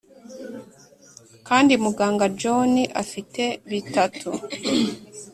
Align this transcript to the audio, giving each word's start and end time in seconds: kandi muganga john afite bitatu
kandi 1.47 1.73
muganga 1.83 2.25
john 2.39 2.73
afite 3.03 3.43
bitatu 3.71 4.29